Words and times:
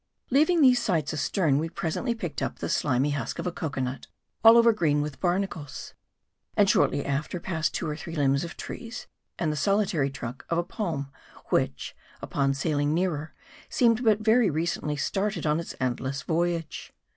Leaving 0.31 0.61
these 0.61 0.81
sights 0.81 1.13
astern, 1.13 1.59
we 1.59 1.69
presently 1.69 2.15
picked 2.15 2.41
up 2.41 2.57
the 2.57 2.69
slimy 2.69 3.11
husk 3.11 3.37
of 3.37 3.45
a 3.45 3.51
coeoanut, 3.51 4.07
all 4.43 4.57
over 4.57 4.73
green 4.73 5.07
barnacles. 5.19 5.93
And 6.57 6.67
shortly 6.67 7.05
after, 7.05 7.39
passed 7.39 7.75
two 7.75 7.87
or 7.87 7.95
three 7.95 8.15
limbs 8.15 8.43
of 8.43 8.57
trees, 8.57 9.05
and 9.37 9.51
the 9.51 9.55
sol 9.55 9.77
itary 9.77 10.11
trunk 10.11 10.43
of 10.49 10.57
a 10.57 10.63
palm; 10.63 11.11
which, 11.49 11.95
upon 12.19 12.55
sailing 12.55 12.95
nearer, 12.95 13.35
seemed 13.69 14.03
but 14.03 14.21
very 14.21 14.49
recently 14.49 14.95
started 14.95 15.45
on 15.45 15.59
its 15.59 15.75
endless 15.79 16.23
voyage. 16.23 16.91